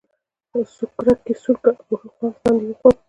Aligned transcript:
سوکړک 0.75 1.19
یې 1.29 1.35
سوړ 1.43 1.55
کړ 1.63 1.73
او 1.89 1.93
ښه 1.99 2.07
په 2.11 2.11
خوند 2.15 2.35
خوند 2.41 2.59
یې 2.61 2.67
وخوړ. 2.69 2.93